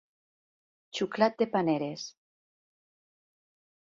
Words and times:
Xuclat 0.99 1.37
de 1.41 1.47
paneres. 1.57 2.07